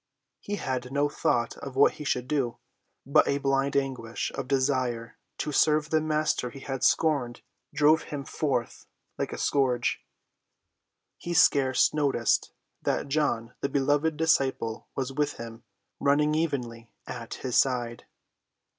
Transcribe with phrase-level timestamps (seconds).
[0.39, 2.57] He had no thought of what he should do,
[3.05, 8.25] but a blind anguish of desire to serve the Master he had scorned drove him
[8.25, 8.87] forth
[9.19, 10.03] like a scourge.
[11.19, 12.51] He scarce noticed
[12.81, 15.65] that John, the beloved disciple, was with him,
[15.99, 18.05] running evenly at his side.